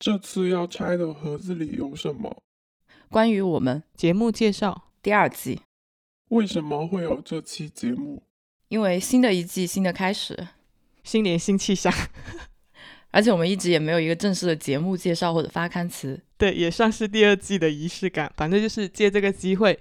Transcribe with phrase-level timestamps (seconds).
[0.00, 2.42] 这次要拆的盒子里有什么？
[3.10, 5.60] 关于我们节目介绍第二季，
[6.28, 8.22] 为什么会有这期节目？
[8.68, 10.48] 因为新的一季新的开始，
[11.04, 11.92] 新年新气象，
[13.12, 16.18] 而且我们一直也没有一个正式的节目介绍或者发刊词。
[16.38, 18.32] 对，也算是第二季的仪式感。
[18.38, 19.78] 反正就是借这个机会，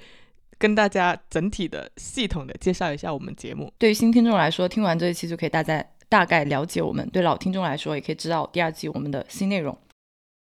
[0.58, 3.72] 跟大家整体的、系统的介绍一下我们节目。
[3.78, 9.78] 对于新听众来说，听完这一期就可以大家大概了解我们；对老听众来说，也可以知道第二季我们的新内容。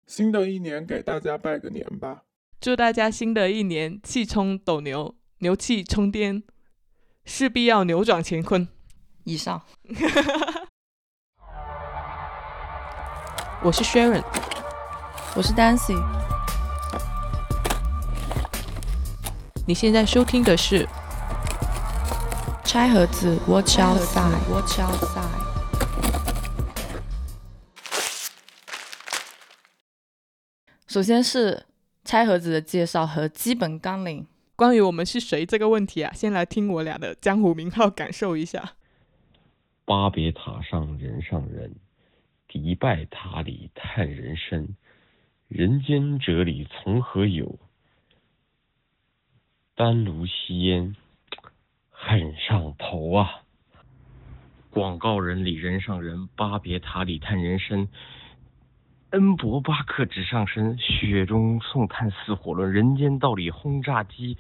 [0.08, 2.24] 新的一年给大家拜个年吧！
[2.62, 6.42] 祝大家新的一年气冲斗牛，牛气冲天，
[7.26, 8.66] 势必要扭转乾坤。
[9.26, 9.62] 以上，
[13.62, 14.24] 我是 Sharon，
[15.36, 16.02] 我是 Dancy。
[19.68, 20.88] 你现在收听的是
[22.64, 25.47] 拆盒子，Watch outside，Watch outside。
[30.98, 31.64] 首先是
[32.04, 34.26] 拆盒子的介绍和基本纲领。
[34.56, 38.74] 关于我们是谁这个问题啊，先来听我俩的江湖名号，感受一下。
[39.86, 41.76] 巴别塔上人上人，
[42.48, 44.70] 迪拜塔里叹人生。
[45.48, 47.60] 人间哲理从何有？
[49.76, 50.96] 丹炉吸烟
[51.92, 53.44] 很上头啊！
[54.72, 57.88] 广告人里人上人，巴别塔里叹人生。
[59.12, 64.38] 恩博巴克直上身，雪中送炭似火轮，人间道理轰炸机。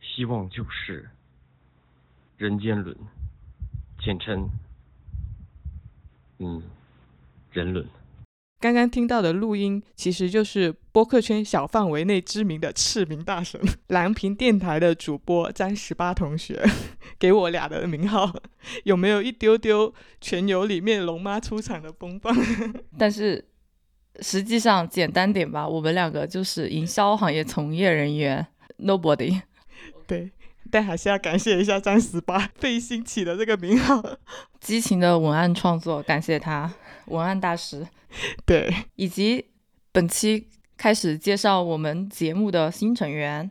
[0.00, 1.08] 希望就是
[2.36, 2.94] 人间轮，
[3.98, 4.50] 简称
[6.38, 6.62] 嗯
[7.50, 7.86] 人伦。
[8.60, 16.60] 刚刚听到的录音，其实就是播客圈小范围内知名的赤名大神 蓝屏电台的主播张十八同学
[17.20, 18.34] 给我俩的名号，
[18.82, 22.34] 有没有一丢丢全游里面龙妈出场的风范？
[22.98, 23.44] 但是
[24.20, 28.44] 实际上简单点吧，我们两个就是营销行业从业人员
[28.80, 29.40] ，nobody。
[30.08, 30.32] 对，
[30.68, 34.02] 但还是要感谢一下张十八费心起的这个名号，
[34.58, 36.72] 激情的文案创作，感谢他，
[37.08, 37.86] 文案大师。
[38.46, 39.44] 对，以及
[39.92, 43.50] 本期开始介绍我们节目的新成员。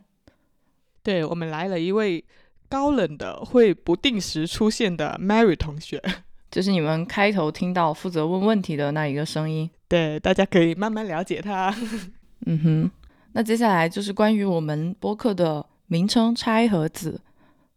[1.02, 2.22] 对我们来了一位
[2.68, 6.02] 高冷的、会不定时出现的 Mary 同学，
[6.50, 9.70] 就是你们开头听到负责问问题的那一个声音。
[9.86, 11.74] 对，大家可以慢慢了解他。
[12.44, 12.90] 嗯哼，
[13.32, 17.20] 那接下来就是关于我们播客的名称“拆盒子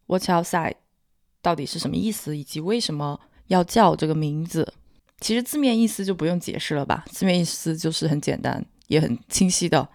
[0.07, 0.75] ”，Watch outside，
[1.41, 4.73] 到底是什么意思，以及为什么要叫这个名字。
[5.21, 7.05] 其实字面意思就不用解释了吧？
[7.11, 9.87] 字面意思就是很简单，也很清晰的。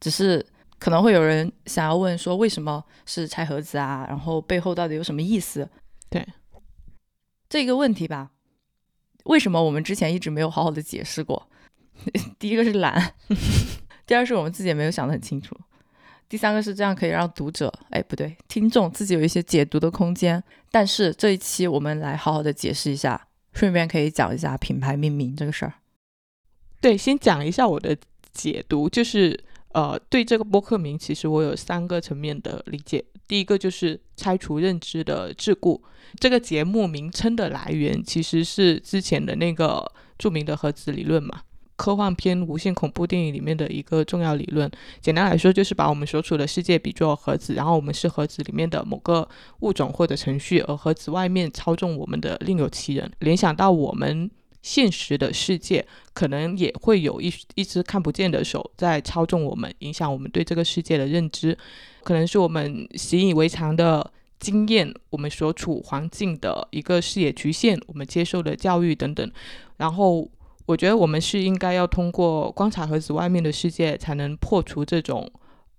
[0.00, 0.44] 只是
[0.78, 4.04] 可能会有人想要问说，为什么是拆盒子啊？
[4.08, 5.68] 然后背后到底有什么意思？
[6.08, 6.26] 对
[7.48, 8.30] 这个问题吧，
[9.24, 11.48] 为什么我们之前一直没有好好的解释过？
[12.40, 13.14] 第一个是懒，
[14.06, 15.54] 第二是我们自己也没有想得很清楚，
[16.28, 20.42] 第三个是这样可以让读者，哎，不对，听众自己有一些解读的空间。
[20.70, 23.28] 但是这一期我们来好好的解释一下。
[23.52, 25.74] 顺便可以讲一下品牌命名这个事儿。
[26.80, 27.96] 对，先讲一下我的
[28.32, 29.38] 解读，就是
[29.72, 33.04] 呃，对这个播客名，其实我有三个层面的理解。
[33.28, 35.80] 第一个就是拆除认知的桎梏，
[36.18, 41.42] 这个节目名称的来源其实是之前的那个著名的盒子理论嘛。
[41.82, 44.70] 科幻片、无限恐怖电影里面的一个重要理论，
[45.00, 49.28] 简单来说就是把我们所处的世界比作盒子，然后我们是盒子里面的某个
[49.62, 53.10] 物种或者程序，而盒子外面操纵我们的另有其人。
[53.18, 54.30] 联想到我们
[54.62, 55.84] 现实的世界，
[56.14, 61.58] 可能也会有一一只看不见的手在操纵我们，影响我们对这个世界的认知，
[62.04, 69.28] 可能是我们习以为常的经验，我们所处环境的一个视野局限，我们接受的教育等等，
[69.78, 70.30] 然后。
[70.64, 75.28] 我觉得我们是应该要通过观察盒子外面的世界，才能破除这种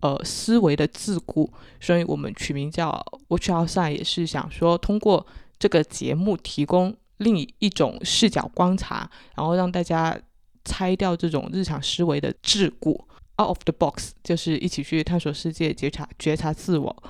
[0.02, 1.50] 呃思维的桎梏，
[1.80, 5.26] 所以我们取名叫 Watch Outside，也是想说通过
[5.58, 10.20] 这个节目提供另一种视角观察，然后让大家
[10.66, 12.92] 拆掉这种日常思维的桎梏
[13.38, 17.04] ，out of the box，就是一起去探索世界，觉察觉察自我。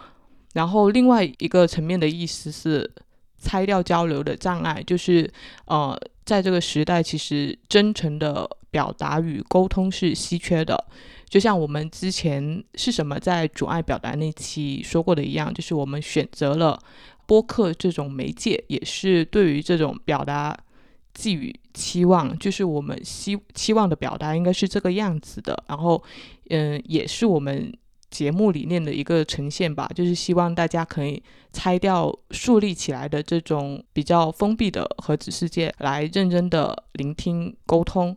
[0.54, 2.94] 然后另外一个层面的意思是
[3.40, 5.34] 拆掉交流的障碍，就是
[5.66, 6.00] 呃。
[6.26, 10.86] 在这个时代，其实真诚的表达与沟通是稀缺的。
[11.28, 16.80] 就像我们之前是什么在阻碍表达那期说过的一样，就是我们选择了
[17.26, 20.58] 播客这种媒介，也是对于这种表达
[21.14, 25.64] 寄予期望，就是我们希期望的表达应该是这个样子的。
[25.68, 26.04] 然后，
[26.50, 27.72] 嗯，也是我们。
[28.14, 31.22] 节目理念的一个呈现吧，就是希望大家可以
[31.52, 38.16] 拆掉树立起来的这种比较封闭的盒子世界，来认真的聆听沟通。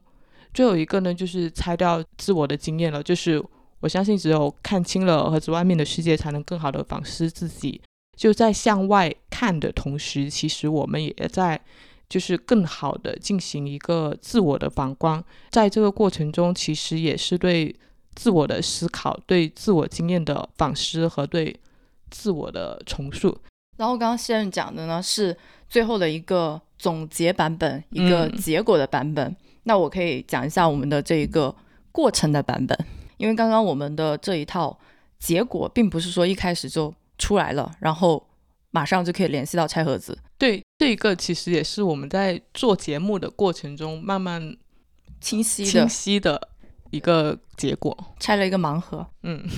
[0.53, 3.03] 最后一个呢，就是拆掉自我的经验了。
[3.03, 3.43] 就是
[3.81, 7.81] 我相信，只有看清了盒子外面的世界，才能更好的反思自己。
[8.17, 11.61] 就在向外看的同时，其实我们也在
[12.09, 15.23] 就是更好的进行一个自我的反观。
[15.51, 17.75] 在这个过程中，其实也是对
[18.17, 21.55] 自我的思考、对自我经验的反思和对
[22.11, 23.39] 自我的重塑。
[23.77, 25.37] 然后刚刚先生讲的呢，是
[25.69, 29.37] 最后的一个总结版本，一个嗯结果的版本。
[29.65, 31.55] 那我可以讲一下我们的这一个
[31.93, 32.79] 过程的版本，
[33.19, 34.79] 因为刚刚我们的这一套
[35.19, 38.27] 结果，并不是说一开始就出来了，然后
[38.71, 40.17] 马上就可以联系到拆盒子。
[40.39, 44.57] 对，这一个其实也是我们在做节目的过程中慢慢
[45.21, 46.49] 清晰的清晰的
[46.91, 47.97] 一个结果。
[48.19, 49.07] 拆了一个盲盒。
[49.23, 49.43] 嗯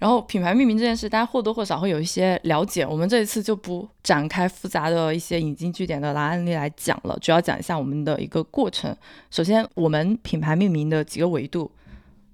[0.00, 2.86] 然后品牌命名这件事，大家或多或少会有一些了解。
[2.86, 8.96] 我们这一次就不展开复杂的一些引经据典的拿案例来讲了，主要讲一下我们的一个过程。
[9.30, 11.70] 首先，我们品牌命名的几个维度，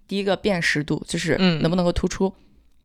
[0.06, 2.32] 第一个辨识度，就是嗯能不能够突出；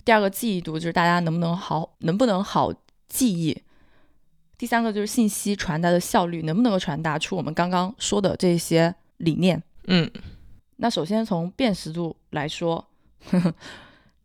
[0.03, 2.73] 第二个记忆度，就是大家能不能好能不能好
[3.07, 3.55] 记忆；
[4.57, 9.61] 第三个就是信息传达的效率，能不能够传达出我们刚刚说的这些理念。
[9.85, 10.09] 嗯
[10.81, 12.83] 那首先从辨识度来说，
[13.29, 13.53] 呵 呵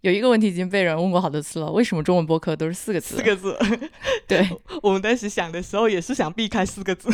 [0.01, 3.17] 有一个问题已经被人问过好多次了，为什么中文播客都是四个字？
[3.17, 3.59] 四个字。
[4.27, 4.49] 对
[4.83, 7.11] 我们当时想的时候也是想避开四个字。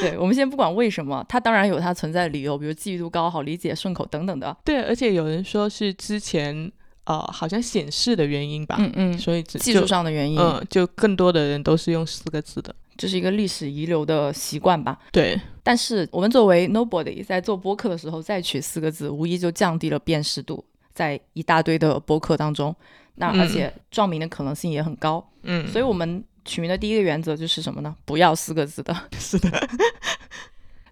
[0.00, 4.56] 对，我们先不管为什么，它当然有它存在的理由，比如记忆度高、好理解、顺口等等的。
[4.64, 6.70] 对，而且有人说是之前
[7.04, 12.74] 呃好像显示的原因吧，嗯嗯，所以只技术上的原因，嗯，就更多的人都是用四个字的。
[12.96, 14.98] 这是一个历史遗留的习惯吧。
[15.10, 22.74] 对，但是我们作为 nobody 在做播客的时候再取四个字，无疑就降低了辨识度，在一大堆的播客当中，
[23.14, 25.24] 那而嗯且撞名的可能性也很高。
[25.42, 27.94] 嗯，所以我们取名的第一个原则就是什么呢？
[28.04, 28.92] 不要四个字的。
[29.18, 29.68] 是的，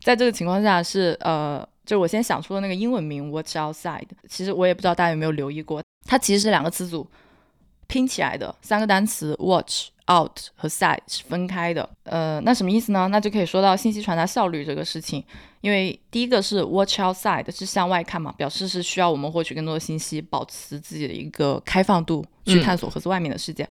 [0.03, 7.05] 在这个情况下是呃，就是我先想出了那个英文名 Watch Outside，其实我也不知道大家有没有留意过，它其实是两个词组
[7.89, 11.89] 拼起来的，三个单词 Watch Out 和 Side 是分开的。
[12.05, 13.09] 呃，那什么意思呢？
[13.09, 15.25] 那就可以说到信息传达效率这个事情，
[15.61, 23.67] 因为第一个是 Watch Outside 是向外看嘛，表示是需要我们获取更多的信息，保持自己的一个开放度，去嗯探索盒子外面的世界。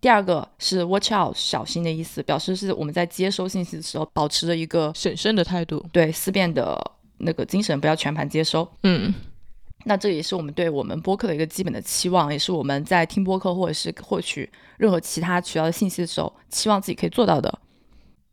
[0.00, 5.84] 第二个是 watch out 小心的意思，表示是我们在接收信息的时候保持着一个审慎的态度。
[5.92, 6.78] 对思辨的
[7.18, 8.66] 那个精神，不要全盘接收。
[8.82, 9.12] 嗯
[9.84, 17.58] 那这也是我们对我们播客的一个基本的期望，也是我们在听播客或者是获取任何其他渠道的信息的时候，期望自己可以做到的。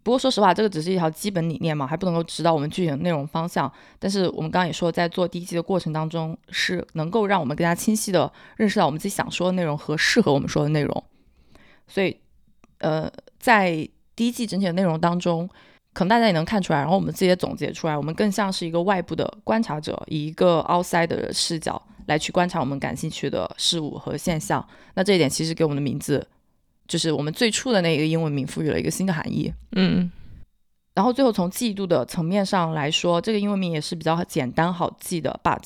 [0.04, 3.70] 不过说实话，这个只是一条基本理念嘛，还不能够指导我们具体的内容方向。
[4.00, 11.04] 但是我们刚刚也说，在做第一季的过程当中，是能够让我们更加清晰的认识到我们自己想说的内容和适合我们说的内容。
[11.88, 12.16] 所以，
[12.78, 15.50] 呃，在第一季整体的内容当中，
[15.98, 24.64] 可能大家也能看出来，然后我们自己也总结出来，我们更像是一个外部的观察者，以一个 outside 的视角来去观察我们感兴趣的事物和现象。
[24.94, 26.28] 那这一点其实给我们的名字，
[26.88, 29.52] 就是我们最初的那一个英文名赋予了一个新的含义。
[29.72, 30.12] 嗯
[30.94, 35.40] 然后最后从记忆度的层面上来说，这个英文名也是比较简单好记的。
[35.44, 35.64] But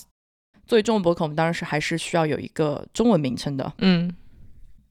[0.66, 3.74] 作为中文博客，我们当然是还是需要有一个中文名称的。
[3.80, 4.16] 嗯，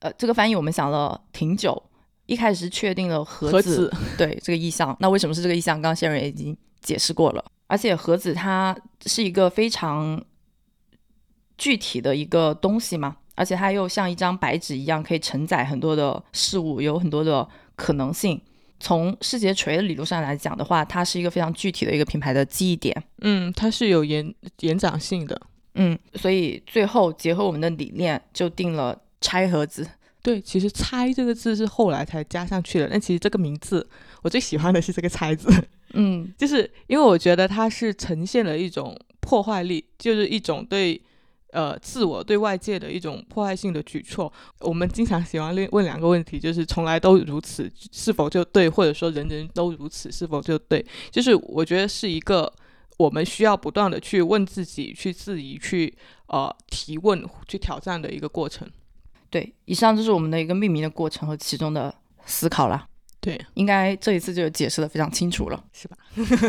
[0.00, 1.82] 呃，这个翻译我们想了挺久，
[2.30, 3.96] 一开始是确定了盒盒子子。
[4.16, 4.96] 对这个意向。
[5.00, 5.74] 那为什么是这个意向？
[5.76, 7.44] 刚刚先生也已经解释过了。
[7.66, 10.22] 而且盒子它是一个非常
[11.58, 18.40] 具体的一个东西嘛，而且它又像一张白纸一样，可以承载很多的事物，有很多的可能性。
[18.78, 23.02] 从视觉锤的理论上来讲的话，它是一个非常具体的一个品牌的记忆点。
[23.22, 25.38] 嗯，它是有延延展性的。
[25.74, 29.86] 嗯，所以最后结合我们的理念，就定了拆盒子。
[30.22, 33.86] 对，其实“猜”这个字是后来才加上去的，但其实这个名字
[34.22, 35.48] 我最喜欢的是这个“猜”字，
[35.94, 41.00] 嗯， 就是因为我觉得它是呈现了一种破坏力，就是一种对
[41.52, 44.30] 呃自我对外界的一种破坏性的举措。
[44.60, 50.84] 我们经常喜欢问问两个问题，就是从来都如此是否就对，或者说人人都如此是否就对？
[51.10, 52.52] 就是我觉得是一个
[52.98, 55.94] 我们需要不断的去问自己、去质疑、去
[56.26, 58.68] 呃提问、去挑战的一个过程。
[59.30, 61.94] 对，以上就是我们的一个命名的过程和其中的
[62.26, 62.86] 思考啦。
[63.20, 65.96] 对，应该这一次就解释的非常清楚了，是吧？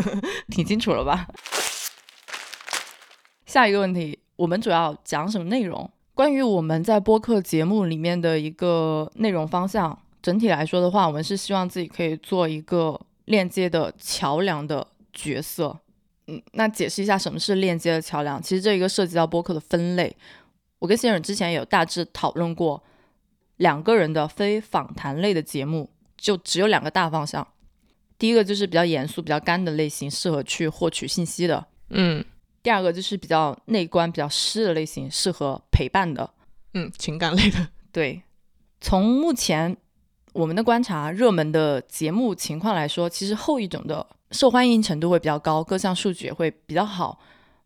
[0.50, 1.28] 挺清楚了吧？
[3.46, 5.88] 下一个问题，我们主要讲什么内容？
[6.14, 15.78] 关于我们在播客节目里面的一个内容方向，整体来说的话，我们是希望自己可以做一个链接的桥梁的角色。
[16.26, 18.42] 嗯，那解释一下什么是链接的桥梁？
[18.42, 20.16] 其实这一个涉及到播客的分类。
[20.82, 22.82] 我跟先生之前也有大致讨论过，
[23.58, 27.46] 两个人的非访谈类的节目就只有两个大方向。
[28.18, 32.24] 第一个就是比较严肃、比较干的类型，适合去获取信息的；嗯
[32.64, 36.28] 第二个就是比较内观、比较湿的类型，适合陪伴的。
[36.74, 38.20] 嗯，情感类的， 对，
[38.80, 39.76] 从目前
[40.32, 47.20] 我们的观察，热门的节目情况来说，其实后一种的受欢迎程度会比较高，各项数据也会比较好。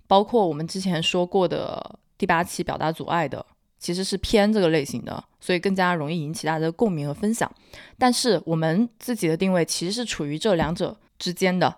[0.07, 3.45] 包括我们之前说过的第八期表达阻碍的，
[3.79, 7.51] 其实是偏这个类型的，所以更加容易引起大家的共鸣和分享。
[7.99, 11.77] 但是我们自己的定位其实是处于这两者之间的，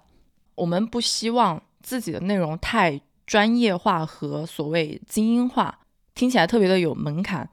[0.55, 5.81] 我们不希望自己的内容太专业化和所谓精英化，
[6.15, 7.49] 听起来特别的有门槛。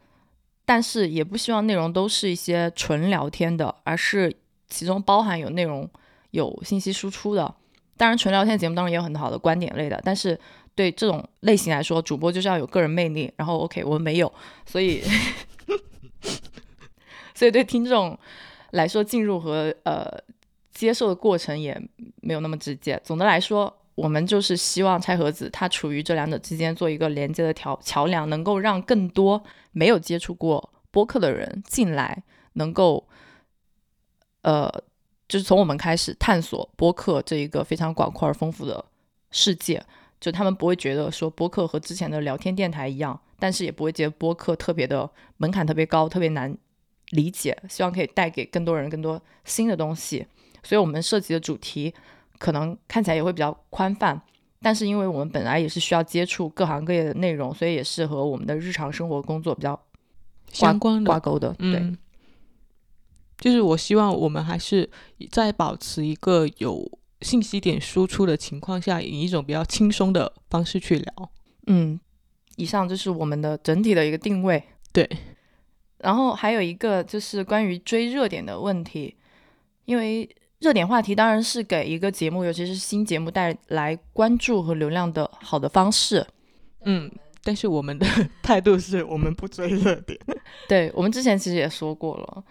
[0.67, 4.35] 但是也不希望内容都是一些纯聊天的，而是
[4.67, 5.87] 其中包含有内容、
[6.31, 7.53] 有信息输出的。
[7.97, 10.39] 当然，纯聊天节目当中也有很好的观点类的，但是
[10.75, 13.31] 对这种类型来说，主播就是要有个人魅力。
[13.37, 14.31] 然后，OK，我们没有，
[14.65, 15.01] 所以，
[17.33, 18.17] 所以对听众
[18.71, 20.05] 来说，进入和呃
[20.73, 21.81] 接受的过程也
[22.21, 22.99] 没有那么直接。
[23.03, 29.41] 总的来说，我们就是希望拆盒子它处于这两者之间，做一个连接的桥桥梁，能够让更多
[29.71, 33.07] 没有接触过播客的人进来，能够
[34.41, 34.69] 呃，
[35.29, 38.83] 就是从我们开始探索播客这一个非常广阔而丰富的
[39.31, 39.81] 世界。
[40.25, 46.57] 就他们不会觉得说播客和之前的聊天电台一样，但是也不会觉得播客特别的门槛特别高，特别难
[47.11, 47.55] 理解。
[47.69, 50.25] 希望可以带给更多人更多新的东西，
[50.63, 51.93] 所以我们设计的主题
[52.39, 54.19] 可能看起来也会比较宽泛。
[54.63, 59.79] 但是因为我们本来也是需要接触各行各业的内容，所以也是和我们的日常生活工作比较
[60.51, 61.53] 相关的挂钩的。
[61.59, 61.95] 对，嗯，
[63.37, 64.89] 就是我希望我们还是
[65.29, 66.83] 在保持一个有
[67.25, 71.31] 信息点输出的情况下，以一种比较轻松的方式去聊。
[71.65, 71.99] 嗯，
[72.55, 74.63] 以上就是我们的整体的一个定位。
[74.93, 75.09] 对，
[75.97, 79.15] 然后还有一个就是关于追热点的问题，
[79.85, 80.29] 因为
[80.59, 86.25] 热点话题当然是给一个节目，尤其是新节目带来关注和流量的好的方式。
[86.83, 87.11] 嗯，
[87.43, 88.05] 但是我们的
[88.43, 90.19] 态度是我们不追热点。
[90.67, 92.43] 对我们之前其实也说过了，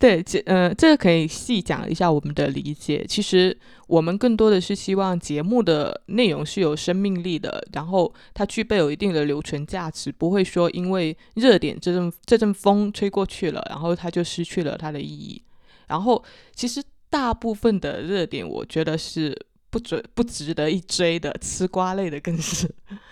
[0.00, 3.04] 对，这呃，这个可以细讲一下我们的理解。
[3.06, 3.54] 其实
[3.86, 15.42] 我们更多的是希望节目的内容是有生命力的，然后它具备有一定的留存价值，不会说因为热点这阵这阵风吹过去了，然后它就失去了它的意义。
[15.88, 19.36] 然后其实大部分的热点，我觉得是
[19.68, 22.66] 不准不值得一追的，吃瓜类的更是。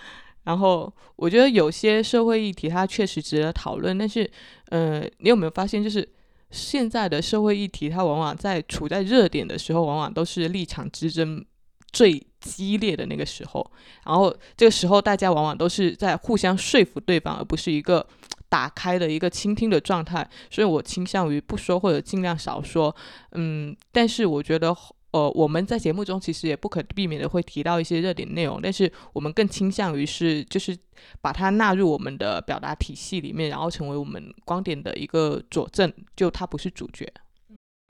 [0.45, 4.31] 然后我觉得有些社会议题它确实值得讨论，但是，
[4.71, 6.09] 呃，你有没有发现，就是
[6.51, 11.45] 现在的社会议题，它往往在处在热点的时候，往往都是立场之争
[11.93, 13.71] 最激烈的那个时候。
[14.05, 18.07] 然后这个时候，大家往往都是在互相说服对方，而不是一个
[18.49, 20.29] 打开的一个倾听的状态。
[20.51, 22.95] 所以我倾向于不说或者尽量少说。
[23.33, 24.77] 嗯，但是我觉得。
[25.19, 30.77] 呃，我们在节目中其实也不可避免的会提到一些热点内容，但是我们更倾向于是就是
[31.21, 37.11] 把它纳入我们的表达体系里面，然后成为我们观点的一个佐证，就它不是主角。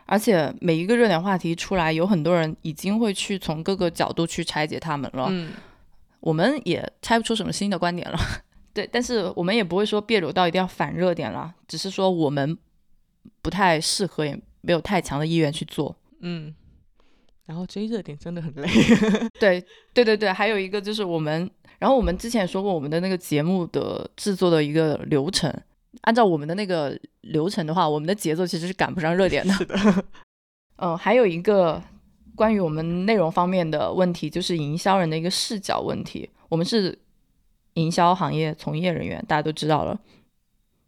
[0.06, 5.26] 而且每一个热点话题出来，有很多人已经会去从各个角度去拆解他们了。
[5.30, 5.52] 嗯，
[6.20, 8.18] 我们也拆不出什么新的观点了。
[8.73, 12.56] 对，但是我们也不会说别扭到一定要反热点了，只是说我们
[13.42, 15.94] 不太适合，也没有太强的意愿去做。
[16.20, 16.54] 嗯。
[17.49, 18.69] 然后追热点真的很累。
[19.40, 19.64] 对
[19.95, 25.50] 对对对，还有一个就是我们，然后我们之前也说过我们的那个节目的制作的一个流程，
[26.02, 29.55] 按照我们的那个流程的话，我们的节奏其实是赶不上热点的。
[29.55, 30.05] 是的。
[30.76, 31.83] 嗯， 还有一个
[32.37, 36.28] 关于我们内容方面的问题，就是营销人的一个视角问题。
[36.50, 36.99] 我们是
[37.75, 39.99] 营销行业从业人员，大家都知道了，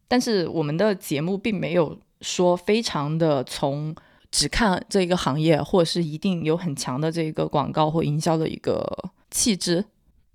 [0.06, 3.96] 但是我们的节目并没有说非常的从。
[4.30, 9.84] 只看这一个行业，或者是一定有很强的这个广告或营销的一个气质，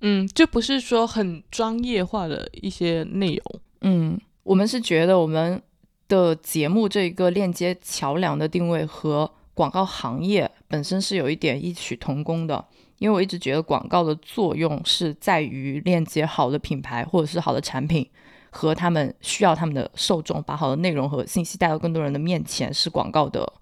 [0.01, 5.61] 嗯，就不是说很专业化的一些内容，嗯，我们是觉得我们
[6.09, 12.65] 的节目这一个链接桥梁的定位和广告行业本身是有一点异曲同工的，
[12.99, 18.05] 因为我一直觉得广告的作用是在于链接好的品牌或者是好的产品
[18.49, 23.53] 和他们需要他们的受众，把好的内容和信息带到更多人的面前，是广告的。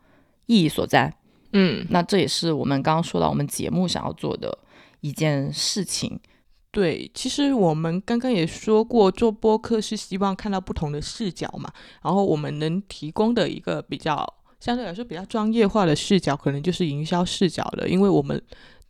[0.46, 1.14] 意义所在，
[1.54, 4.58] 嗯，那这也是我们刚刚说到我们节目想要做的
[5.02, 6.20] 一件事情。
[6.72, 11.72] 对，其实我们刚刚也说过，做播客是希望看到不同的视角嘛。
[12.02, 14.28] 然后我们能提供的一个比较
[14.60, 18.42] 相对来说比较专业化的视角，可能就是营销视角了，因为我们，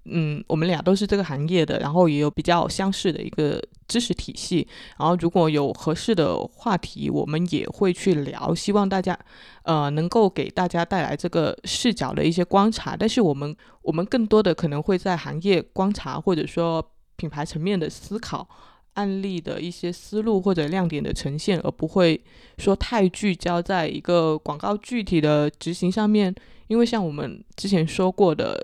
[0.05, 3.61] 嗯，我们俩都是这个行业的，然后也有比较相似的一个
[3.93, 4.67] 知识体系。
[4.97, 9.17] 然后如果有合适的话题，我们也会去聊，希望大家
[9.63, 12.97] 呃能够给大家带来这个视角的一些观察。
[12.97, 16.83] 但是我们我们更多的可能会在行业观察，或者说
[17.15, 18.47] 品牌层面的思考。
[18.95, 22.21] 案例的一些思路或者亮点的呈现，而不会
[22.59, 26.29] 说太聚焦在一个广告具体的执行上面。
[26.67, 28.55] 因为像我们之前说过的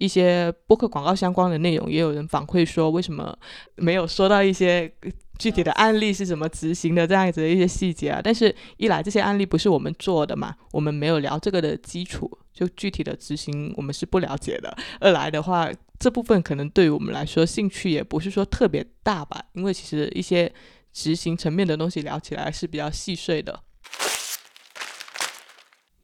[0.00, 3.38] 一些播客广告相关的内容，也有人反馈说，为什么
[3.76, 4.92] 没有说到一些
[5.38, 8.20] 具体的案例是怎么执行的这样子的一些细节啊？
[8.20, 15.70] 但是，一来这些案例不是我们做的嘛，我们没有聊这个的基础，就具体的执行我们是不了解的；二来的话。
[16.02, 20.50] 这部分可能对于我们来说兴趣也不是说特别大吧，因为其实一些
[20.94, 23.60] 执行层面的东西聊起来是比较细碎的。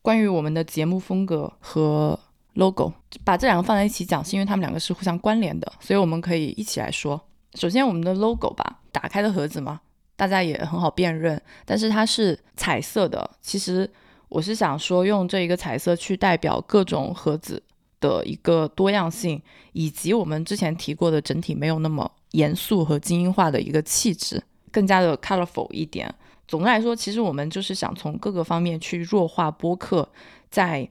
[0.03, 2.21] 关于我们的节目风格和
[2.57, 2.93] logo，
[3.25, 7.19] 把这两个放在一起讲，是因为它们两个是互相关联的，所以我们可以一起来说。
[7.55, 9.81] 首先，我们的 logo 吧，打开的盒子嘛，
[10.17, 13.31] 大家也很好辨认，但是它是彩色的。
[13.41, 13.91] 其实
[14.29, 17.63] 我是想说，用这一个彩色去代表各种盒子。
[17.99, 19.41] 的一个多样性，
[19.73, 26.15] 以及我们之前提过的整体没有那么严肃和精英化的一个气质，更加的 colorful 一点。
[26.47, 30.07] 总的来说，其实我们就是想从各个方面去弱化播客
[30.51, 30.87] 在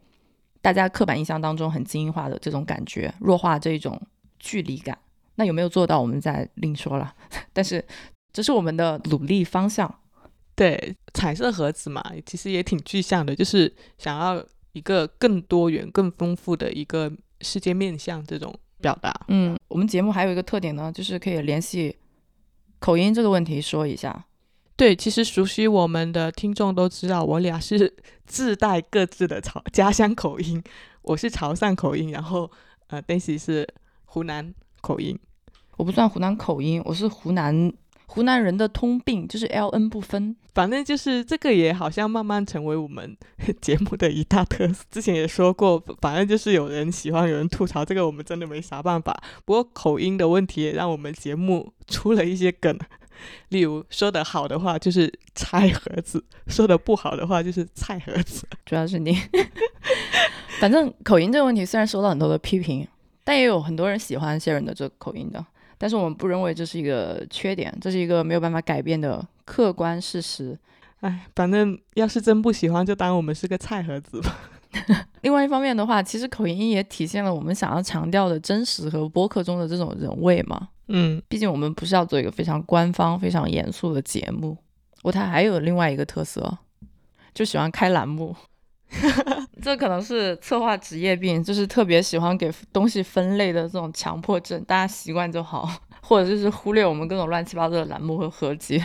[0.66, 4.02] 大家刻板印象当中很精英化的这种感觉，弱化这种
[4.40, 4.98] 距离感。
[5.36, 7.14] 那有没有做到，我们再另说了。
[7.54, 7.86] 但是
[8.34, 9.94] 这是我们的努力方向。
[10.56, 14.44] 对，彩色盒子嘛，其实也挺具象的，就是想要。
[14.76, 19.10] 一个更多元、更丰富的一个世界面向这种表达。
[19.30, 21.96] 嗯，我们节目还有一个特点呢，就是可以联系
[22.80, 24.26] 口音这个问题说一下。
[24.78, 27.94] 对，其实熟悉我们的听众都知道，我俩是
[28.28, 30.62] 自带各自的潮家乡口音。
[31.02, 32.50] 我是潮汕口音，然后
[32.88, 33.68] 呃，Daisy 是
[34.06, 35.18] 湖南口音。
[35.78, 37.72] 我不算湖南口音，我是湖南。
[38.08, 43.18] 湖南人的通病就是 L N 不分，反正就是这个也好像慢慢成为我们
[43.60, 44.84] 节目的一大特色。
[44.92, 49.20] 之前也说过，反正就是有人喜欢，有人吐槽，这个我们真的没啥办法。
[49.44, 52.78] 不过口音的问题也让我们节目出了一些梗，
[53.50, 58.48] 例如说的好的话就是菜盒子，说的不好的话就是菜盒子。
[58.66, 59.18] 主要是你，
[60.60, 62.88] 反正口音这个问题虽然受到很多的批评，
[63.24, 65.46] 但也有很多人喜欢谢人的这个口音的。
[65.78, 70.58] 但是我们不认为这是一个缺点，这是一个没有办法改变的客观事实。
[71.02, 74.38] 哎，反正要是真不喜欢，就当我们是个菜盒子吧。
[75.22, 80.70] 另外一方面的话，其实口音也体现了我们想要强调的真实和播客中的这种人味嘛。
[80.88, 84.58] 嗯，毕竟我们不是要做一个非常官方、非常严肃的节目。
[85.04, 86.58] 我台还有另外一个特色，
[87.34, 88.36] 就喜欢开栏目。
[89.62, 95.68] 这可能是策划职业病，就是特别喜欢给东西分类的这种强迫症，大家习惯就好，
[96.02, 98.82] 或者就是忽略我们各种乱七八糟的栏目和合集。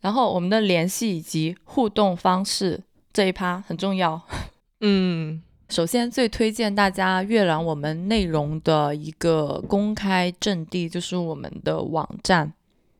[0.00, 4.20] 然后我们的联系以及互动方式这一趴很重要。
[4.80, 12.52] 嗯，首先最推荐大家阅览我们内容的一个公开阵地，就是我们的网站。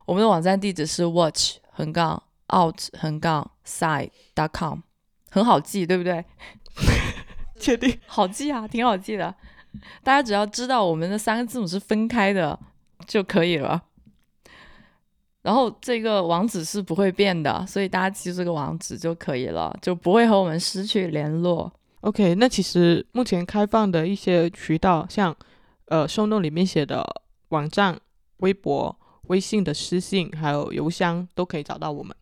[0.05, 2.23] 我们的网站地址是 watch 横杠。
[2.53, 4.79] out 横杠 side dot com
[5.29, 6.23] 很好记，对不对？
[7.59, 7.99] 确定？
[8.07, 9.35] 好记啊，挺好记的。
[10.01, 12.57] 大家只要知道我们的三个字母是分开的
[13.05, 13.83] 就可以了。
[15.41, 21.69] 然后这个网址是不会变的，所以大家记住这个网址就可以了，就不会和我们失去联络。
[22.01, 25.35] OK，那其实目前开放的一些渠道，像
[25.85, 27.05] 呃，收弄里面写的
[27.49, 27.99] 网站、
[28.37, 32.15] 微博、微信的私信，还有邮箱，都可以找到我们。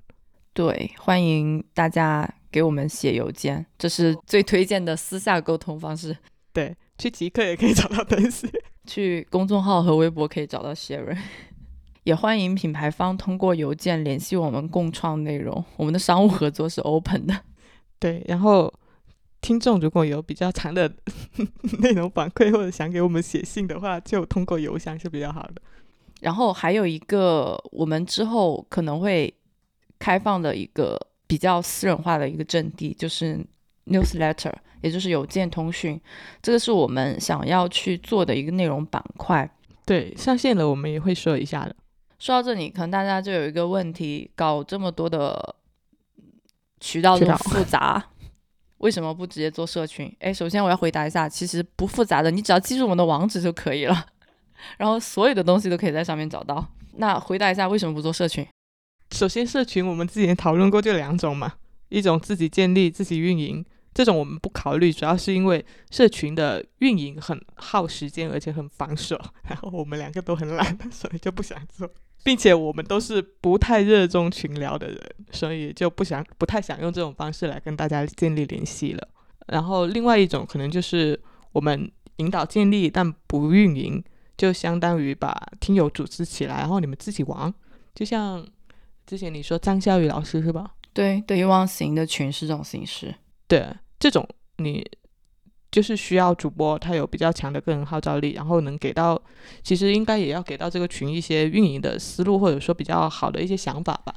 [0.54, 6.16] 对，欢迎大家给我们写邮件，这是最推荐的私下沟通方式。
[6.54, 8.50] 对，去极客也可以找到东西，
[8.88, 11.18] 去公众号和微博可以找到 Sharon，
[12.06, 17.38] 也欢迎品牌方通过邮件联系我们共创内容，我们的商务合作是 open 的。
[18.00, 18.74] 对，然后
[19.46, 20.92] 听众如果有比较长的
[21.80, 25.62] 内容反馈或者想给我们写信的话，就通过邮箱是比较好的。
[26.22, 29.34] 然后还有一个，我们之后可能会。
[29.98, 33.40] 开放的一个比较私人化的一个阵地，就是
[33.86, 36.00] newsletter，也就是邮件通讯，
[36.42, 39.50] 这个是我们想要去做的一个内容板块。
[39.86, 41.74] 对，上线了我们也会说一下的。
[42.20, 45.56] 说到这里，可能大家就有一个问题：搞这么多的
[46.82, 48.10] 渠道这么复杂，
[48.78, 50.14] 为什么不直接做社群？
[50.20, 54.06] 哎，首先我要回答一下，其实不复杂的，你只要记住我们的网址就可以了，
[54.78, 56.66] 然后所有的东西都可以在上面找到。
[56.98, 58.46] 那回答一下，为什么不做社群？
[59.12, 61.54] 首先，社群我们之前讨论过，就两种嘛，
[61.90, 71.90] 一种自己建立、自己运营，这种我们不考虑，主要是因为社群的运营很耗时间，而且很繁琐， 然后我们两个都很懒，所以就不想做，
[72.26, 79.08] 并且我们都是不太热衷群聊的人，所以就不想不太想用这种方式来跟大家建立联系了。
[79.50, 84.04] 然后另外一种可能就是我们引导建立但不运营，
[84.36, 87.54] 就相当于把听友组织起来，然后你们自己玩，
[87.94, 88.44] 就像
[89.06, 90.72] 之前你说张笑宇老师是吧？
[90.94, 93.14] 对，对于忘形的群是这种形式。
[93.48, 93.68] 对，
[94.00, 94.84] 这种你
[95.76, 99.22] 就是需要主播他有比较强的个人号召力，然后能给到，
[99.62, 104.14] 其实应该也要给到这个群一些运营的思路，或者说比较好的一些想法吧。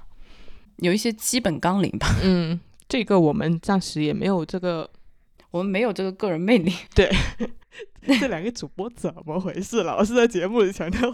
[0.77, 2.15] 有一些基本纲领吧。
[2.23, 4.89] 嗯，这个我们暂时也没有这个，
[5.51, 6.73] 我们没有这个个人魅力。
[6.95, 7.11] 对，
[8.21, 9.83] 这两个主播怎么回事？
[9.83, 11.13] 老是在节目里强调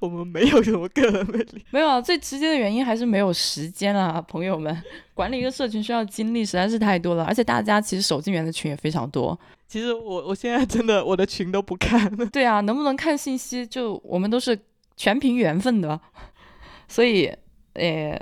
[0.00, 1.62] 我们没有什么个人魅力。
[1.70, 4.82] 没有啊，最直接的原因还是没有时间啊，朋友们。
[5.12, 9.38] 管理一个社群需要精力实在是太多了，而且大家其实手进员的群也非常多。
[9.66, 12.14] 其实我我现在真的我的群都不看。
[12.30, 13.66] 对啊，能不能看信息？
[13.66, 14.58] 就我们都是
[14.96, 16.00] 全凭缘分的，
[16.88, 17.32] 所以
[17.74, 18.20] 呃，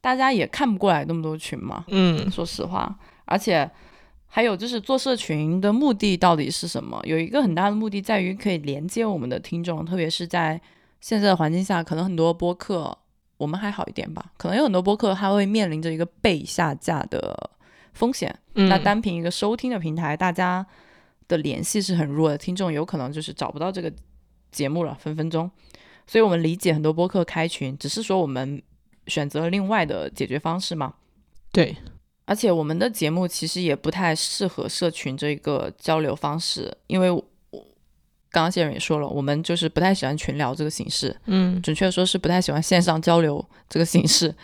[0.00, 1.84] 大家也看不过来那么多群嘛。
[1.88, 3.70] 嗯，说实话，而且。
[4.30, 7.00] 还有就是做社群的目的到底是什么？
[7.04, 10.60] 有一个很大的目的在于可以连接我们的听众，特别是在
[11.00, 12.94] 现在的环境下，可能很多播客
[13.38, 17.50] 我们还好一点吧，可能有很多播客它会面临着一个被下架的
[17.98, 18.32] 风险。
[18.54, 20.64] 那单凭一个收听的平台，大家
[21.26, 23.92] 的联系是很弱的，听众有可能就是找不到这个
[24.52, 25.50] 节目了，分分钟。
[26.06, 28.62] 所以我们理解很多播客开群，只是说我们
[29.08, 30.94] 选择了另外的解决方式嘛？
[31.52, 31.76] 对。
[32.24, 37.24] 而且我们的节目其实也不太适合社群这个交流方式，因为我
[38.30, 44.34] 刚刚谢人也说了，我们就是不太喜欢群聊这个形式，嗯，准确说是不太喜欢线上交流这个形式。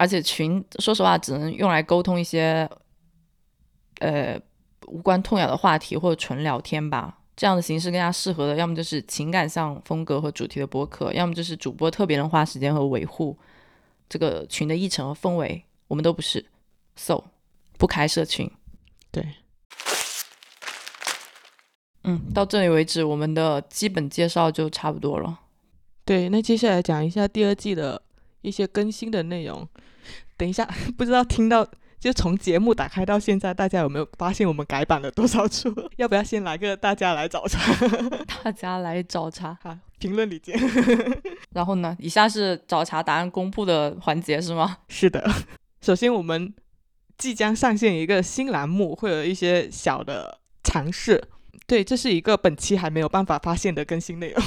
[0.00, 2.66] 而且群说实话只能用来沟通一些
[3.98, 4.40] 呃
[4.86, 7.18] 无关痛痒的话题或者纯聊天吧。
[7.36, 13.36] 这样的形式更加适合的，要么就是情感向风格和主题的播客，要么就是主播特别能花时间和维护
[14.08, 15.62] 这个群的议程和氛围。
[15.86, 16.46] 我们都不是。
[16.96, 17.24] So，
[17.76, 18.50] 不开社群。
[19.10, 19.26] 对，
[22.04, 25.40] 嗯，到这里为止，我们的基本介绍就差不多了。
[26.06, 28.00] 对，那接下来讲一下第二季的
[28.42, 29.66] 一些更新的内容。
[30.36, 31.66] 等一下， 不知道听到
[31.98, 35.74] 就从节目打开到现在，大家有没有发现我们改版了多少处？
[35.96, 37.58] 要不要先来个 大家来找茬？
[38.42, 40.58] 大家来找茬，好，评论里见。
[41.52, 44.78] 然后呢，以下是找茬答案公布的环节是吗？
[44.88, 45.30] 是的，
[45.80, 46.52] 首先我们。
[47.18, 51.22] 即将上线一个新栏目，会有一些小的尝试。
[51.66, 54.42] 对，这是一个本期还没有办法发现的更新内容。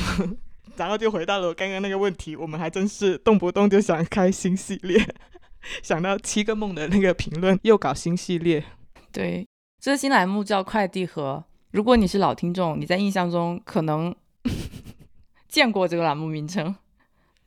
[0.76, 5.06] 然后就回到了我刚刚那个问题，我们还真是动不动就想开新系列。
[5.82, 8.64] 想到七个梦的那个评论，又搞新系列。
[9.12, 9.48] 对，
[9.80, 11.44] 这个新栏目叫快递盒。
[11.72, 14.14] 如果你是老听众，你在印象中可能
[15.48, 16.76] 见过这个栏目名称，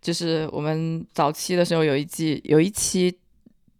[0.01, 3.19] 就是我们早期的时候有一季有一期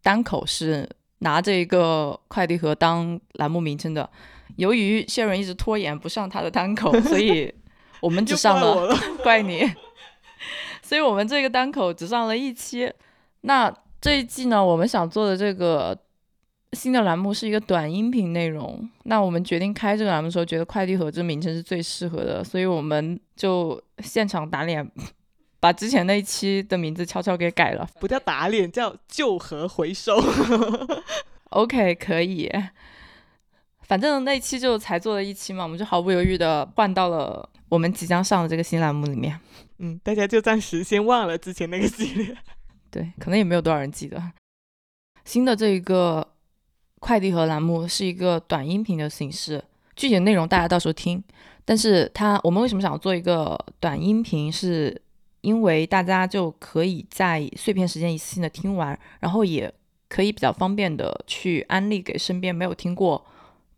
[0.03, 0.89] 单口是。
[1.21, 4.09] 拿着一个快递盒当栏目名称的，
[4.57, 7.51] 由于谢润一直拖延不上他的单口，所以
[8.01, 9.71] 我们只上了 怪你，
[10.83, 12.93] 所以我们这个单口只上了一期。
[13.43, 15.97] 那这一季呢，我们想做的这个
[16.73, 18.89] 新的栏目是一个短音频内容。
[19.05, 24.91] 那我们决定开这个栏目的时候，觉得快递盒这名称是最适合的，所以我们就现场打脸。
[25.59, 30.23] 把之前那一期的名字悄悄给改了， 不叫打脸，叫旧盒回收。
[31.51, 32.53] OK，可以。
[33.83, 39.39] 反正那期就才做了一期嘛，我们就毫不犹豫的换到了我们即将上的这个新栏目里面。
[39.79, 42.37] 嗯，大家就暂时先忘了之前那个系列。
[42.91, 44.23] 对，可能也没有多少人记得。
[45.25, 46.27] 新的这一个
[46.99, 49.63] 快递盒栏目是一个短音频的形式，
[49.95, 51.23] 具体的内容大家到时候听。
[51.65, 55.03] 但是它，我们为什么想做一个短音频是？
[55.43, 59.73] 因为大家就可以在碎片时间一次性的听完，然后也
[60.09, 63.25] 可以比较方便的去安利给身边没有听过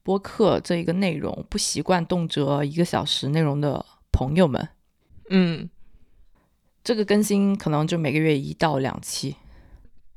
[0.09, 4.67] 播客这一个内容、不习惯动辄一个小时内容的朋友们。
[5.29, 5.69] 嗯，
[6.83, 9.37] 这个更新可能就每个月一到两期。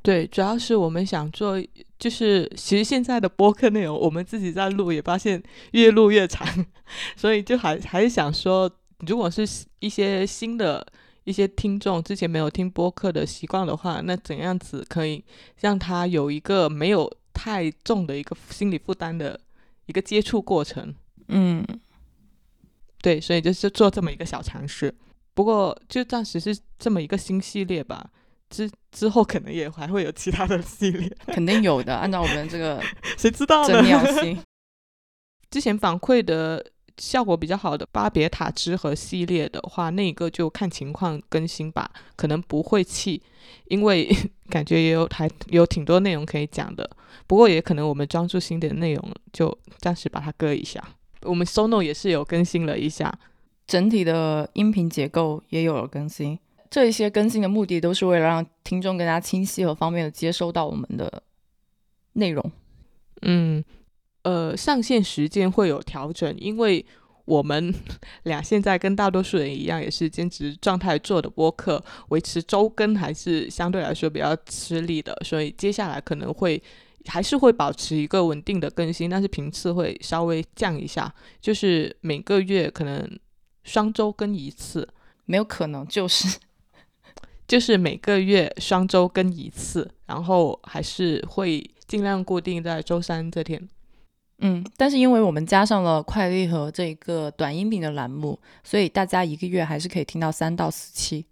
[0.01, 1.61] 对，主要是我们想做，
[1.99, 6.47] 就是其实现在的播客内容我们自己在录，也发现越录越长，
[7.17, 9.45] 所以就还还是想说，如果是
[9.81, 10.87] 一些新的。
[11.23, 15.23] 一些听众之前没有听播客的习惯的话，那怎样子可以
[15.59, 19.39] 让他有一个没有太重的一个心理负担的
[19.91, 20.95] 一个接触过程？
[21.27, 21.65] 嗯，
[23.01, 24.95] 对，所以就是做这么一个小尝试。
[25.33, 28.09] 不过就暂时是这么一个新系列吧。
[28.49, 31.93] 之之后可能也还会有其他的系列，肯定有的。
[31.95, 32.81] 按照我们这个
[33.17, 33.83] 谁知道呢
[35.49, 43.21] 之前反馈的效果比较好的巴别塔之和系列的话，那个就看情况更新吧，可能不会弃，
[43.65, 44.09] 因为
[44.49, 46.89] 感觉也有还有挺多内容可以讲的。
[47.27, 50.83] 不过也可能我们专注新的内容，就暂时把它搁一下。
[51.23, 53.13] 我们 Sono 也是有更新了一下，
[53.67, 56.37] 整体的音频结构也有了更新。
[56.69, 61.21] 这一些更新的目的都是为了让听众更加清晰和方便的接收到我们的
[62.13, 62.51] 内容。
[63.23, 63.63] 嗯，
[64.23, 66.85] 呃，上线时间会有调整，因为
[67.25, 67.73] 我们
[68.23, 76.61] 俩现在跟大多数人一样，也是兼职状态做的播客，维持周更还是相对来说比较吃力的，所以接下来可能会
[77.05, 83.19] 还是会保持一个稳定的更新，但是频次会稍微降一下，就是每个月可能
[83.63, 84.87] 双周更一次，
[85.25, 86.37] 没有可能，就是
[87.47, 93.67] 就是每个月双周更一次，然后还是会尽量固定在周三这天。
[94.43, 101.25] 嗯，但是因为我们加上了快递和这个短音频的栏目，所以大家一个月还是可以听到三到四期。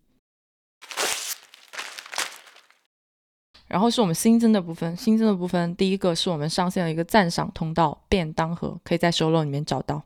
[3.68, 10.04] 然后是我们新增的部分，新增的部分第一个是我们上线了一个赞赏通道便当盒，可以在收录里面找到。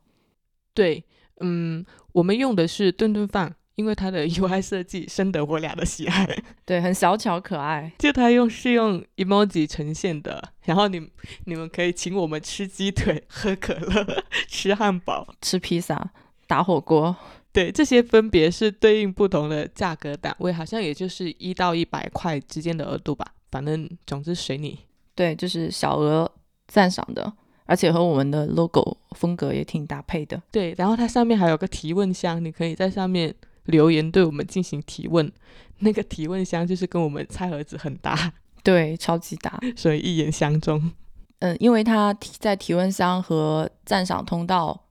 [0.74, 1.04] 对，
[1.39, 6.28] 嗯，我们用的是顿顿饭，因为它的 UI 设计深得我俩的喜爱。
[6.66, 7.92] 对，很小巧可爱。
[7.98, 11.10] 就它用是用 emoji 呈现的，然后你
[11.46, 16.12] 你们可以请我们吃鸡腿、喝可乐、 吃汉堡，吃披萨、
[16.48, 17.16] 打火锅，
[17.52, 23.26] 对，这些分别是对应不同的价格档位，好像也就是一到一百块之间的额度吧。
[23.52, 24.80] 反正总之随你。
[25.16, 26.32] 对，就是小额
[26.68, 27.32] 赞赏的，
[27.66, 30.42] 而且和我们的 logo 风格也挺搭配的。
[30.52, 33.34] 对，然后它上面还有个提问箱，你可以在上面
[33.65, 35.32] 留言对我们进行提问。
[35.80, 39.60] 那个提问箱就是跟我们菜盒子很搭，对，超级搭。
[39.76, 40.91] 所以一眼相中。
[41.39, 44.86] 嗯，因为他在提问箱和赞赏通道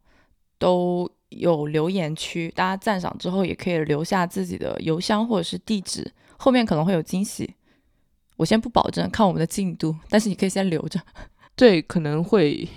[0.59, 7.55] 都有留言区，大家赞赏之后也可以留下自己的邮箱或者是地址，后面可能会有惊喜。
[8.37, 11.01] 我先不保证，看我们的进度，但是你可以先留着。
[11.57, 12.69] 对，可能会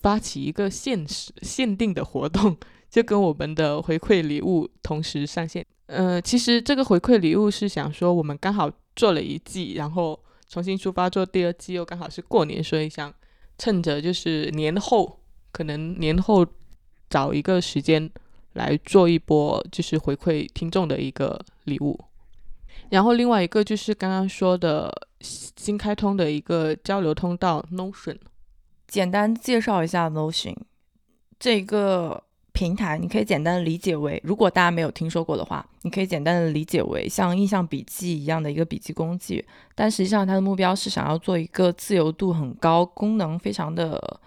[0.00, 2.56] 发起一个限时限定的活动，
[2.90, 5.64] 就跟我们的回馈礼物同时上线。
[5.86, 13.12] 呃，其实这个回馈礼物是想说，我们刚好做了一季，然后重新出发做第二季，又刚好是过年，所以想
[13.56, 15.20] 趁着就是年后，
[15.50, 16.46] 可能年后
[17.08, 18.10] 找一个时间
[18.52, 21.98] 来做一波，就是回馈听众的一个礼物。
[22.90, 28.16] 然后另外一个就是刚刚说的新开通的一个交流通道 Notion。
[28.86, 30.56] 简单介绍一下 Notion
[31.38, 32.22] 这个
[32.58, 44.20] 平台，你可以简单的理解为，如果大家没有听说过的话，你可以简单的理解为像印象笔记一样的一个笔记工具，但实际上它的目标是想要做一个自由度很高、功能非常的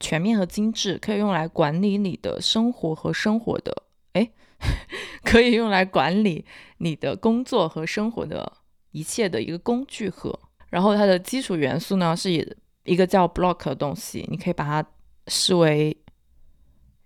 [0.00, 3.82] 全面和精致，可以用来管理你的生活和生活的，
[4.14, 4.30] 哎，
[5.22, 6.46] 可以用来管理
[6.78, 8.50] 你的工作和生活的
[8.92, 10.40] 一切的一个工具盒。
[10.70, 12.50] 然后它的基础元素呢是以
[12.84, 14.88] 一个叫 block 的东西，你可以把它
[15.28, 15.94] 视为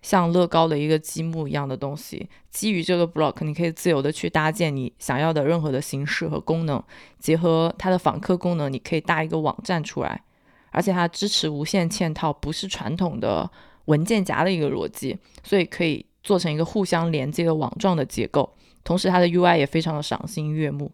[0.09, 2.27] 像乐高的一个积木一样的东西。
[2.51, 6.83] 基于这个 block，你可以自由的去搭建你想要的任何的形式和功能，
[7.19, 10.23] 结合它的访客功能，你可以搭一个网站出来。
[10.71, 13.51] 而且它支持无线嵌套，不是传统的
[13.85, 18.57] 文件夹的一个逻辑，所以可以做成一个互相连接的网状的结构。
[18.83, 20.91] 同时，它的 UI 也非常的赏心悦目。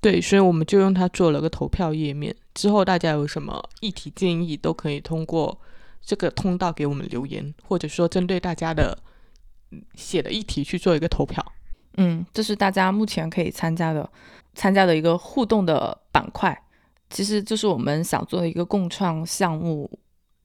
[0.00, 2.34] 对，所以我们就用它做了个投票页面。
[2.54, 5.60] 之后大家有什么议题建议，都可以通过
[6.04, 8.98] 这个通道给我们留言，或者说针对大家的
[9.94, 11.44] 写的议题去做一个投票。
[11.96, 14.08] 嗯，这是大家目前可以参加的
[14.54, 16.60] 参加的一个互动的板块，
[17.10, 19.90] 其实就是我们想做的一个共创项目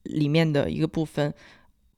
[0.02, 1.32] 里面的一个部分，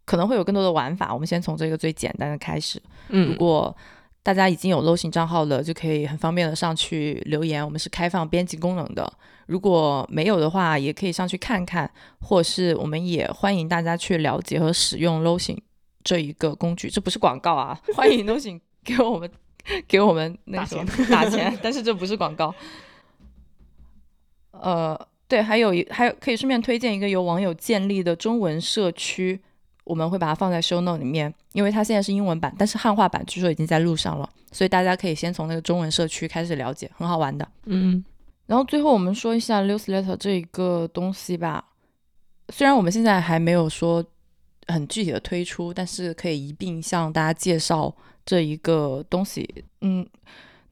[0.04, 1.12] 可能会有更多的玩法。
[1.12, 2.80] 我们先从这个最简单的开始。
[3.08, 3.76] 嗯如果
[4.22, 7.64] 大家已经有 low 型账号了，就可以很方便的上去留言。
[7.64, 9.12] 我们是开放编辑功能的，
[9.50, 15.60] 如果没有的话，也可以上去看看，或是我们也欢迎大家去了解和使用 low 型
[16.04, 16.88] 这一个工具。
[16.88, 19.28] 这不是广告啊， 欢迎 low 型给我们
[19.88, 22.54] 给我们那打个什么钱打钱，但是这不是广告。
[24.52, 29.40] 呃，对，还有一还有可以顺便推荐一个由网友建立的中文社区，
[29.82, 37.48] 我们会把它放在 show note 里面，因为它现在是英文版，但是汉化版据说已经在路上了，所以大家可以先从那个中文社区开始了解，很好玩的。
[37.64, 38.04] 嗯
[38.50, 41.64] 然后最后我们说一下 newsletter 这一个东西吧，
[42.48, 44.04] 虽然我们现在还没有说
[44.66, 47.94] 很具体的推出，但是可以一并向大家介绍
[48.26, 49.64] 这一个东西。
[49.82, 50.04] 嗯，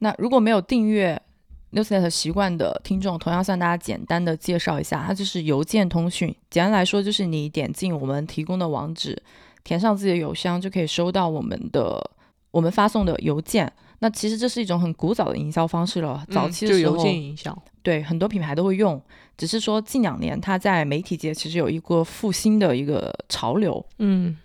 [0.01, 1.23] 那如果没有订阅
[1.71, 6.35] newsletter 习惯的听众，同样向大家简单的介绍一下，它就是邮件通讯。
[6.51, 9.17] 简单来说，就是你点进我们提供的网址，
[9.62, 12.11] 填上自己的邮箱，就可以收到我们的
[12.51, 13.73] 我们发送的邮件。
[14.00, 17.62] 那其实这是一种很古早的营销方式了，早期的时候，嗯就邮件营销。
[17.82, 19.00] 对很多品牌都会用，
[19.37, 23.84] 只是说近两年它在媒体界其实有一个复兴的一个潮流。
[23.98, 24.37] 嗯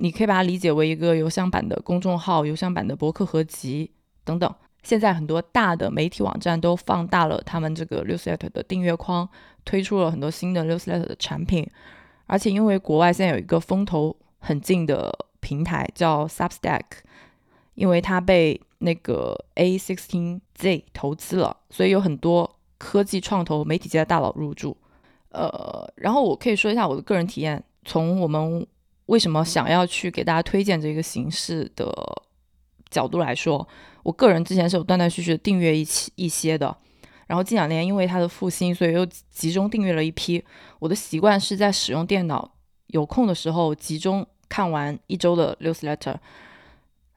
[0.00, 3.90] 你可以把它理解为一个邮箱版的公众号、邮箱版的博客合集
[4.22, 4.54] 等等。
[4.84, 9.28] 现在很多大的媒体网站都放大了他们这个 newsletter 的订阅框，
[9.64, 11.68] 推出了很多新的 newsletter 的产品。
[12.26, 16.84] 而且因为国外现在有一个风头很劲的平台叫 Substack，
[17.78, 24.76] 因为它被那个 A16Z 投资了，所以有很多科技创投媒体界的大佬入驻。
[25.30, 28.66] 呃，然后我可以说一下我的个人体验，从我们
[29.06, 31.94] 为什么想要去给大家推荐这个形式的
[32.90, 33.66] 角度来说，
[34.02, 36.76] 我个人之前是有断断续续的订阅一期一些的，
[37.28, 40.44] 然后近两年因为它的复兴，所以又集中订阅了一批。
[40.80, 42.50] 我的习惯是在使用电脑
[42.88, 46.16] 有空的时候集中看完一周的 newsletter，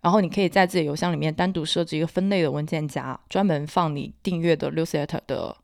[0.02, 5.56] 然后你可以在自己邮箱里面单独设置一个分类的文件夹，专门放你订阅的 newsletter 的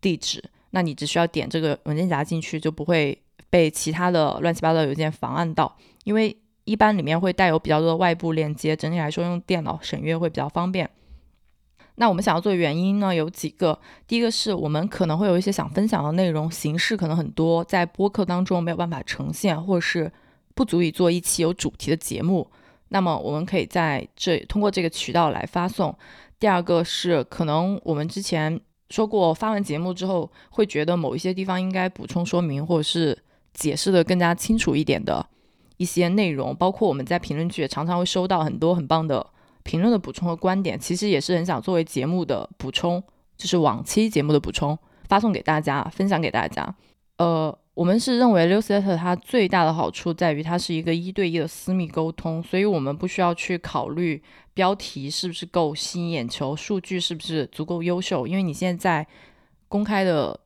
[0.00, 0.42] 地址。
[0.70, 3.16] 那你只需要点这个文件夹进去，就不会
[3.48, 10.90] 被其他的乱七八糟邮件妨碍到，因为一般里面会带有比较多的外部链接，整体来说用电脑审阅会比较方便。
[11.94, 13.78] 那我们想要做的原因呢，有几个。
[14.06, 20.12] 第一个是我们可能会有一些想分享的内容，形式可能很多，在播客当中没有办法呈现，或者是
[20.54, 22.50] 不足以做一期有主题的节目。
[22.88, 25.96] 那么我们可以在这通过这个渠道来发送。
[26.38, 33.16] 第二个是可能我们之前说过，发完节目之后会觉得某一些地方应该补充说明，或者是
[33.54, 35.26] 解释的更加清楚一点的
[35.78, 39.26] 一些内容，包括我们在评论区也常常会收到很多很棒的
[39.62, 43.02] 评论的补充和观点，其实也是很想作为节目的补充，
[43.36, 46.74] 就是往期节目的补充，发送给大家，分享给大家。
[47.18, 54.22] 呃，我们是认为 newsletter 它最大的好处在于它是一个一对一的私密沟通，所以我们不需要去考虑
[54.54, 59.06] 标题是不是够吸引眼球，数据是不是足够优秀，因为你现在
[59.68, 60.40] 公开的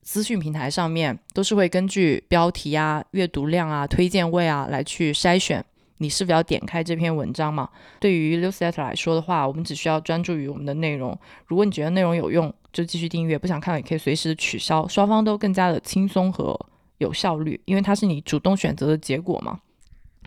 [0.00, 5.64] 资讯平台上面都是会根据标题啊、阅读量啊、推荐位啊来去筛选
[5.98, 7.68] 你是否要点开这篇文章嘛。
[8.00, 11.16] 对于 newsletter 来说的话，我们只需要专注于我们的内容。
[11.46, 16.58] 如果你觉得内容有用，就继续订阅；不想看了也可以随时取消，双方都更加的轻松和
[17.02, 19.60] 有效率，因为它是你主动选择的结果嘛。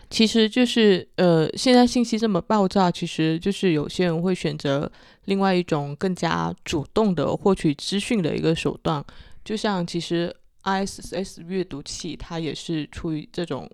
[0.08, 4.90] 其实就是呃，现在信息这么爆炸，其实就是有些人会选择
[5.24, 9.04] 另外一种更加主动的获取资讯的一个手段。
[9.44, 13.68] 就像其实 ISS 阅读器，它也是出于这种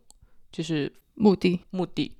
[0.50, 2.10] 就是目的目的。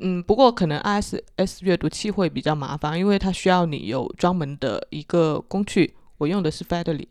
[0.00, 5.94] 嗯，不过可能 ISS 阅读器会比较麻烦，因为它需要你有专门的一个工具。
[6.18, 7.06] 我用的是 Feedly，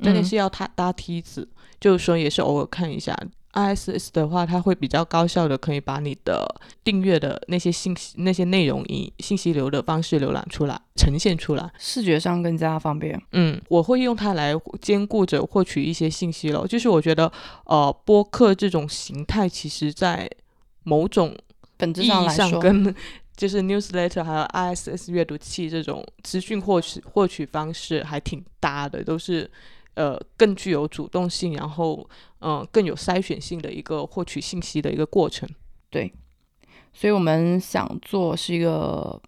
[0.00, 1.48] 真的是要它搭梯子，
[1.80, 3.16] 就是说也是偶尔看一下。
[3.52, 6.46] ISS 的话，它会比较高效的，可以把你的
[6.84, 13.20] 订阅的那些信息、那些内容以信息流的方式浏览出来、呈现出来，视觉上更加方便。
[13.32, 16.64] 嗯，我会用它来兼顾着获取一些信息了。
[16.64, 17.30] 就是我觉得，
[17.64, 20.30] 呃，播客这种形态，其实在
[20.84, 21.36] 某种
[21.76, 22.94] 本质上来说，跟
[23.36, 29.50] 就是 newsletter 还有 ISS 阅读器这种资讯获取获取方式还挺搭的，都是
[29.94, 32.08] 呃更具有主动性，然后
[32.40, 35.48] 嗯、呃更有筛选性的一个获取信息的一个过程。
[35.90, 36.12] 对
[36.92, 39.20] 所以我们想做是一个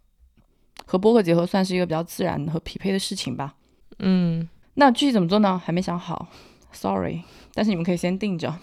[0.86, 3.54] 和播客结合，算是一个比较自然和匹配的事情吧。
[3.98, 5.60] 嗯，那具体怎么做呢？
[5.64, 6.28] 还没想好
[6.72, 7.22] ，sorry。
[7.54, 8.54] 但是你们可以先定着，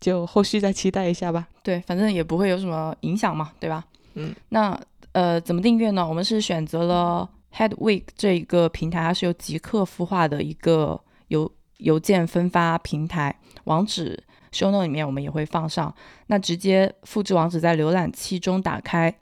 [0.00, 1.48] 就后续再期待一下吧。
[1.62, 3.84] 对，反正也不会有什么影响嘛，对吧？
[4.14, 4.78] 嗯，那
[5.12, 6.06] 呃，怎么订阅呢？
[6.06, 15.94] 我们是选择了 Headweek 这一个平台，它是由极客孵化的一个邮邮件分发平台，网址 show note 里面我们也会放上。
[16.26, 19.14] 那直接复制网址在浏览器中打开，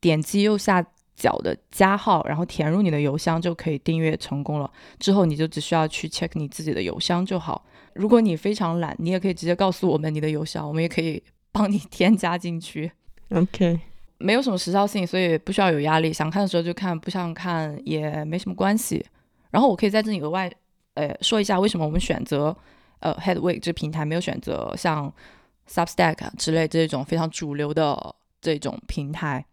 [0.00, 0.84] 点击右下
[1.16, 4.70] 角的加号，然后填入你的邮箱就可以订阅成功了。
[4.98, 7.64] 之后你就只需要去 check 你自己的邮箱就好。
[7.94, 12.90] 如果你非常懒，你也可以直接告诉我们你的邮箱，我们也可以帮你添加进去。
[13.30, 13.80] OK，
[14.22, 16.12] 没有什么时效性，所以不需要有压力。
[16.12, 19.04] 想看的时候就看，不想看也没什么关系。
[19.50, 20.50] 然后我可以在这里额外
[20.94, 22.56] 呃说一下，为什么我们选择
[23.00, 25.12] 呃 Headweek 这平台，没有选择像
[25.68, 29.44] Substack 啊之类这种非常主流的这种平台。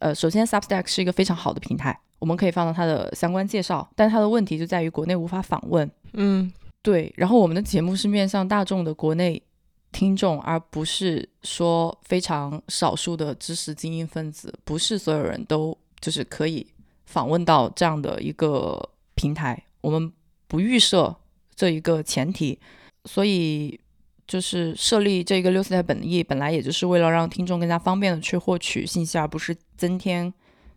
[0.00, 5.90] 呃，首先 Substack 是一个非常好的平台，我们可以放到它的相关介绍，但它的问题就在于国内无法访问。
[6.12, 9.42] 嗯，对，然后我们的节目是面向大众的国内
[9.90, 16.66] 听众，而不是说非常少数的知识精英分子，不是所有人都就是可以
[17.06, 18.78] 访问到这样的一个
[19.14, 20.12] 平台，我们
[20.46, 21.14] 不预设
[21.54, 22.58] 这一个前提，
[23.06, 23.80] 所以
[24.26, 30.32] 就是设立这个六四台本意，本来也就是为了让听众更加方便的去获取信息，而不是增添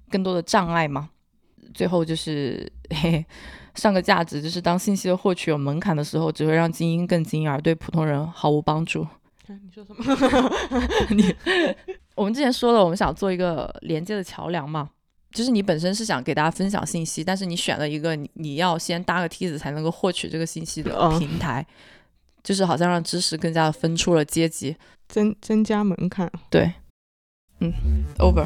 [0.10, 1.10] 更多的障碍嘛。
[1.74, 3.26] 最后就是嘿嘿
[3.76, 9.08] 上个价值，就是当信息的获取有门槛的时候，只会让精英更精英，而对普通人毫无帮助。
[9.48, 10.52] 你说什么？
[11.12, 11.36] 你
[12.16, 14.90] 我们之前说了，我们想做一个连接的桥梁嘛，
[15.32, 21.66] 就是你本身是想给大家分享信息，但是你选了一个你你要先搭个梯子才能够获取这个信息的嗯平台，
[22.44, 24.76] 就是好像让知识更加的分出了阶级。
[25.10, 26.32] 增增加门槛。
[26.50, 26.72] 对，
[27.60, 27.74] 嗯
[28.20, 28.46] ，over。